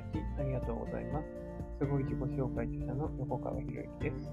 [0.00, 1.26] だきありがとうございます。
[1.78, 4.32] すごい自己紹介著者の横川博之です。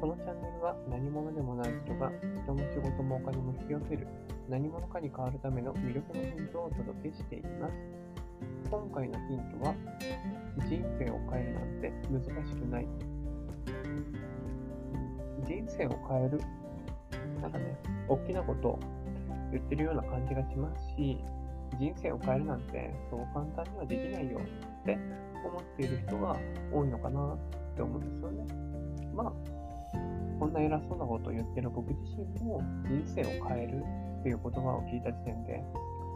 [0.00, 2.10] このチャンネルは何者でもない人が
[2.44, 4.06] 人も仕事もお金も引き寄せる
[4.48, 7.72] 何者かに変わるための魅力のヒントをお届けしています。
[8.70, 9.74] 今回のヒントは
[10.68, 12.86] 人生を変えるなんて難しくない。
[15.46, 16.40] 人生を変える
[17.40, 17.76] なんかね、
[18.08, 18.78] 大きなことを
[19.52, 21.18] 言ってるような感じがしますし、
[21.78, 24.40] 人生を変えるなんてそう簡単にはできないよ
[24.82, 24.98] って
[25.44, 26.36] 思っている人が
[26.72, 27.38] 多いのかなっ
[27.76, 28.46] て思うんですよね。
[29.14, 29.32] まあ、
[30.38, 33.82] こんな偉そうなことを言ってる僕自身も人生を変える
[34.20, 35.62] っていう言葉を聞いた時点で、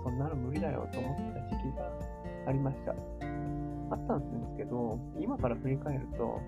[0.04, 1.90] そんなの無理だよと思った時期が
[2.46, 2.92] ありました。
[2.92, 6.40] あったんですけど、今から振り返ると、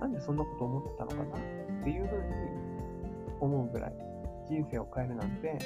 [0.00, 2.22] なんでそんなこと思ってたのかなっていうふうに
[3.40, 3.92] 思うぐらい、
[4.50, 5.58] 人生を変えるなんて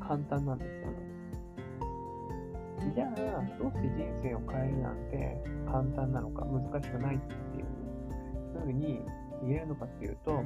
[0.00, 1.13] 簡単なんですよね。
[2.92, 9.00] じゃあ、どうして人生を変えるなんて簡単なのか、難しくないっていうふうに
[9.42, 10.42] 言えるのかっていうと、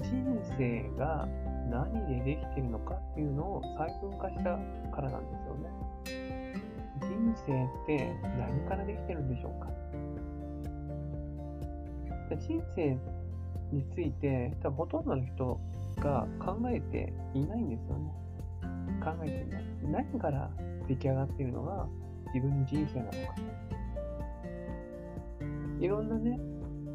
[0.00, 1.28] 人生が
[1.70, 1.92] 何
[2.24, 4.42] でできてるのかっていうのを細分化した
[4.94, 5.70] からなんですよね。
[7.00, 9.68] 人生って何からできてるんでしょうか
[12.36, 12.98] 人生
[13.72, 15.60] について、多分ほとんどの人
[15.98, 18.12] が考えていないんですよね。
[19.04, 19.64] 考えていない。
[20.08, 20.50] 何から
[20.88, 21.86] 出来上がっているのが
[22.34, 23.16] 自分の人生なのか。
[25.80, 26.38] いろんなね、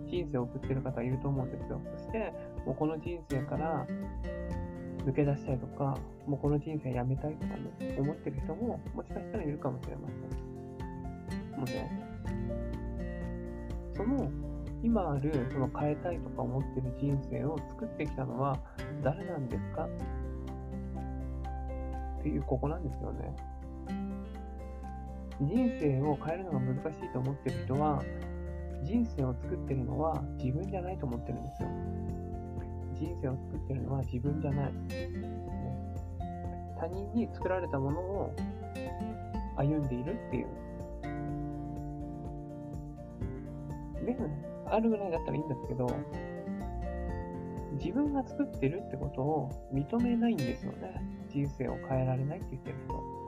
[0.07, 1.81] 人生を送ってる方いると思うんですよ。
[1.97, 2.33] そして、
[2.65, 3.85] もうこの人生から
[5.05, 10.19] 抜け出したいとか、もうこの人生やめたいとかね、思ってる人ももしかしたらいるかもしれません。
[11.57, 11.91] もうね、
[13.95, 14.31] その
[14.81, 18.57] 今あるその変えたいとか思ってる人生を作ってきたのは
[19.03, 19.87] 誰なんですか？
[22.19, 23.35] っていうここなんですよね。
[25.41, 28.03] 人生を変えるのが難しいと思ってる人は、
[28.83, 31.69] 人生を作ってるのは自分じゃないと思ってるんですよ。
[32.95, 34.73] 人生を作ってるのは自分じゃない。
[36.77, 38.35] 他人に作られたものを
[39.57, 40.47] 歩んでいるっていう。
[44.05, 44.17] で、
[44.65, 45.87] あるぐらいだったらいいんですけど、
[47.79, 51.01] 自分が作ってるってことを認めないんですよね。
[51.29, 53.19] 人生を変えられないって言ってる人。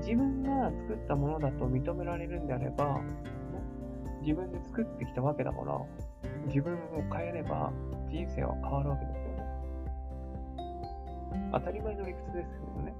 [0.00, 3.00] 自分が作ったものだと認められるんであれば、
[4.20, 5.80] 自分で作ってきたわけだから、
[6.48, 6.78] 自分を
[7.12, 7.72] 変えれば
[8.10, 9.36] 人生は変わるわけですよね。
[11.52, 12.94] 当たり前の理屈ですけどね。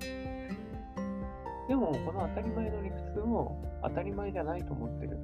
[1.69, 5.19] でも、この当たり前の理屈を当たり前じゃないと思ってる。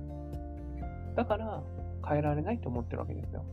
[1.14, 1.62] だから、
[2.08, 3.44] 変えられないと思ってるわけですよ。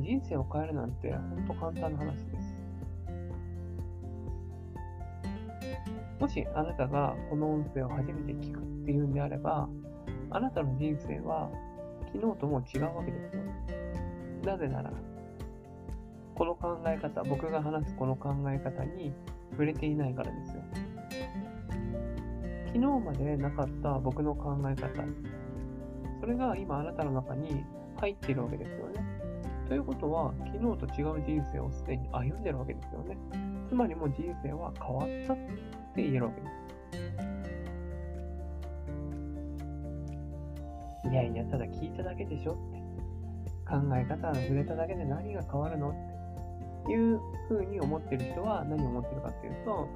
[0.00, 2.56] 人生を変えるなんて、ほんと簡単な話です。
[6.18, 9.68] もしあなたがこの音声を初めて聞くっていうんであれば、
[10.30, 11.50] あなたの人生は
[12.12, 13.42] 昨日とも違うわけですよ。
[14.44, 14.92] なぜなら、
[16.34, 19.12] この考え方、僕が話すこの考え方に
[19.52, 20.62] 触れていないからですよ。
[22.66, 25.02] 昨日までなかった僕の考え方、
[26.20, 27.64] それが今あなたの中に
[27.96, 29.09] 入っているわけですよね。
[29.70, 30.58] ということは、昨日
[30.94, 33.16] と違う人生をすでに歩んでるわけですよね。
[33.68, 35.36] つまりもう人生は変わったっ
[35.94, 36.48] て言えるわけで
[41.04, 41.08] す。
[41.08, 42.80] いやいや、ただ聞いただけでしょって。
[43.64, 49.88] 考え方が触れただけで何が変わるのっていうふうに思ってる人は何を思ってるかっていうと、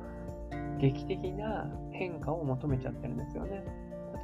[0.79, 3.65] 劇的な変化を求めちゃってるんですよね。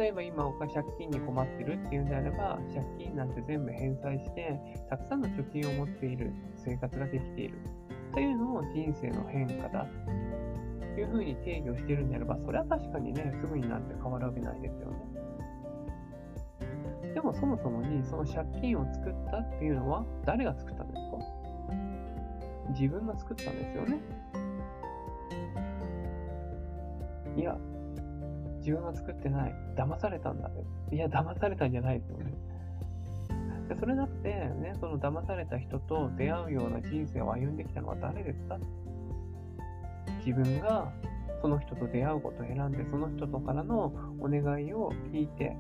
[0.00, 7.58] 例えば今僕が借金に困ってるっていうんであれば、借金なんて全部返済して、たくさんの貯金を持っている生活ができている。
[8.14, 9.86] というのを人生の変化だ
[10.98, 14.96] いうふうに定義をしているんであれば、それは確かにね、すぐになんて変わるわけないですよね。
[17.12, 21.18] でもそもそもにその借金を作ったっていうのは誰が作ったんですか？
[22.70, 24.00] 自分が作ったんですよね。
[27.36, 27.56] いや、
[28.60, 29.54] 自分は作ってない。
[29.76, 30.64] 騙されたんだね。
[30.92, 32.32] いや、騙されたんじゃないですよね。
[33.68, 38.58] でそれだって、ね、その騙された人と出会うような人生を歩んできたのは誰ですか？
[40.26, 40.92] 自分が
[41.40, 45.56] その人と出会うことを選んで、その人とからのお願いを聞いて、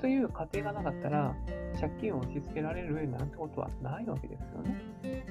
[0.00, 1.34] という過程がなかったら、
[1.80, 5.24] 借金を押し付けられるなんてことはないわけですよね。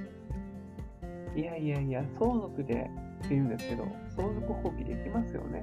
[1.36, 3.86] いやいやいや、相続でって言うんですけど、
[4.16, 5.62] 相続放棄できますよね。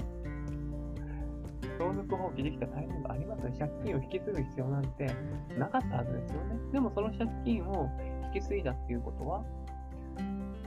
[1.83, 3.53] 相続放棄できたタイミングありますね。
[3.59, 5.11] 借金を引き継ぐ必要なんて
[5.59, 6.55] なかったはずですよね。
[6.73, 7.91] でもその借金を
[8.33, 9.43] 引き継いだっていうことは、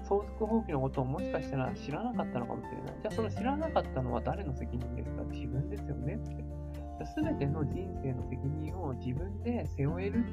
[0.04, 2.96] 相続放棄のことをもしかしたら知らなかったのかもしれない。
[3.02, 5.24] じゃあその知らなかったのは誰の責任ですか？
[5.32, 7.06] 自分ですよねって。
[7.06, 10.26] すべての人生の責任を自分で背負える。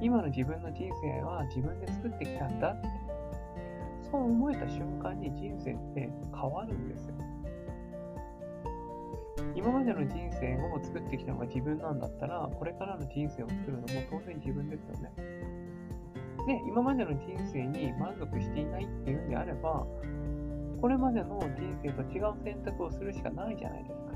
[0.00, 2.88] 今の自分の人生は自分で作ってきたんだって。
[4.10, 7.14] そう思えた瞬間に人生って変わるんですよ。
[9.62, 15.12] 今までの人生を作ってきたのが自分なんだったら、これからの人生を作るのも当然自分ですよね。
[16.48, 19.86] で、今までの人生に満足していないっていうんであれば、
[20.80, 24.12] これまでの人生と違う選択をするしかないじゃないですか。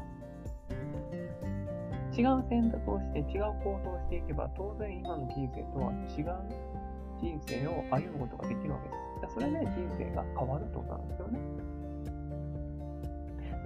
[2.19, 6.35] 違う選択をして、違う行動をしていけば、当然今の人生とは違う
[7.21, 9.35] 人生を歩むことができるわけです。
[9.35, 11.39] それで人生が変わるってことなんですよね。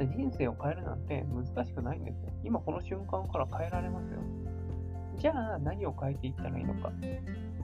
[0.06, 2.32] 人生を変えるなんて難しくないんですよ。
[2.44, 4.20] 今この瞬間から変えられますよ。
[5.18, 6.92] じゃあ何を変えていったらいいのか。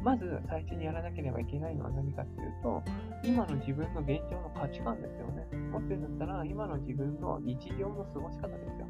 [0.03, 2.83] まず最初にやらなければいけないのは何かっていうと、
[3.25, 5.47] 今の自分の現状の価値観ですよね。
[5.71, 8.87] もっと言うんだったら、今の自分の日常の過ごし方ですよ。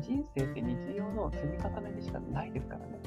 [0.00, 3.00] 人生って日常の積み重ねでしかないですからね。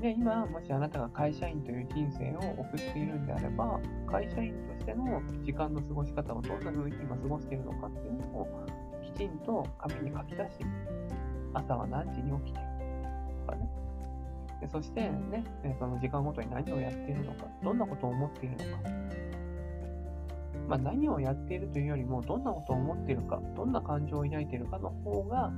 [0.00, 3.80] で、今、もしあなたが会社員という人生を送っているんであれば、
[4.10, 8.48] 会社員としての時間の過ごし方をどんな風に今過ごしているのかっていうのを
[9.02, 10.50] きちんと紙に書き出し。
[11.54, 12.60] 朝は何時に起きて
[13.46, 13.68] とかね。
[14.60, 15.44] でそしてね、
[15.78, 18.90] その時間ごとに何をやっているのか、どんなことを思っているのか。
[20.68, 25.50] まあ、何をやっているというよりも、どんなことを思っているか、どんな感情を抱いているかの方が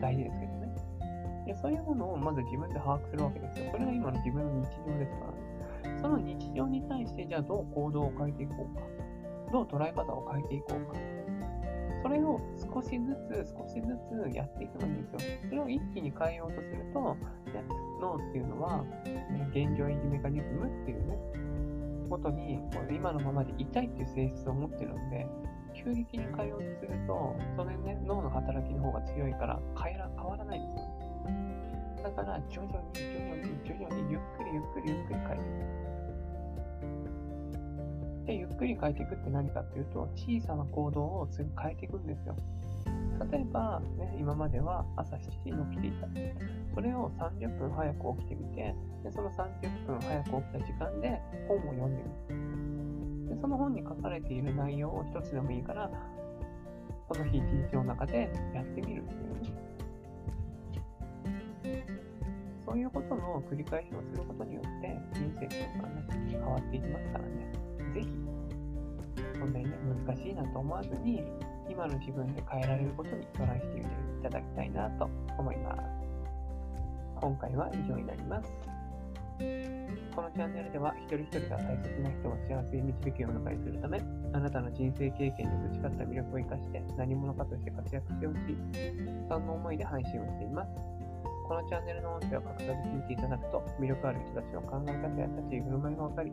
[0.00, 0.59] 大事ですけど。
[1.46, 3.70] でそういうものをまず自分で把握するわけですよ。
[3.70, 5.26] これが今の自分の日常ですか
[5.84, 5.98] らね。
[6.00, 8.82] その日常に対して、じゃあどう行動を変えていこうか。
[9.52, 10.98] どう捉え方を変えていこうか。
[12.02, 15.18] それを少しずつ少しずつやっていくのんですよ。
[15.48, 17.14] それを一気に変えようとすると、
[17.52, 17.64] ね、
[18.00, 21.18] 脳っていうのは、ね、現状維持メカニズムっていうね、
[22.08, 22.58] ことに
[22.90, 25.26] 今のままでいたいっていう性質を持ってるんで、
[25.74, 30.89] 急激に変えようとすると、それね、脳の働きの方が強いから変えら変わらないんですよ。
[32.02, 35.44] だから、徐々に、徐々に、徐々に、ゆっくり、ゆっくり、ゆっくり変えてい
[38.24, 38.26] く。
[38.26, 42.36] で、ゆっくり変えていくって何かっていうと、小さな行動をすぐ変えていくんですよ。
[43.30, 46.08] 例えば、ね、今までは朝7時に起きていた。
[46.74, 48.74] それを30分早く起きてみて、
[49.04, 53.34] でその30分早く起きた時間で本を読んでみる。
[53.34, 55.90] でその本に書かれている内容を一つでもいいから、
[57.12, 59.69] その日一日の中でやってみるっていうね。
[62.70, 67.52] そういうことの繰り返しをすることによって、人生というのはね、変わっていきますからね。
[67.92, 68.08] ぜひ、
[69.40, 69.72] そんなにね、
[70.06, 71.20] 難しいなと思わずに、
[71.68, 73.90] 今の自分で変えられることにトライしてみて
[74.20, 75.80] いただきたいなと思います。
[77.20, 78.52] 今回は以上になります。
[80.14, 84.00] このチャンネルでは一人一人が大切な人を幸せに導くような会するため、
[84.32, 88.56] あなたの人生経験に培った魅力を生かして何者かとして活躍してほしい、
[89.28, 90.99] そんな思いで配信をしています。
[91.50, 96.30] このチャンネルの音声を隠さず聞いていただくと、魅力ある人たちの考え方や立ち居振る舞いがわかり、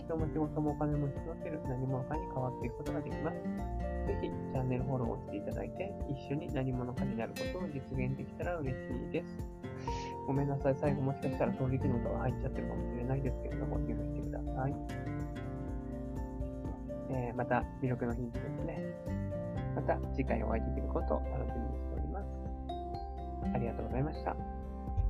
[0.00, 3.36] 人も仕事もお金も引き寄せる何者かに変わっていくことができます。
[4.08, 9.36] ぜひ、チャンネルフォローをしていただいて、一緒に何者かになることを実現できたら嬉しいです。
[10.26, 10.76] ごめんなさい。
[10.80, 14.74] 最後もしかしたら衝撃の音が入っちゃってるかもしれないですけれども、許してください。
[17.12, 18.80] えー、また、魅力のヒントですね。
[19.76, 22.44] また次回お会いできることを楽しみにしております。
[23.52, 24.34] ありがとうございました。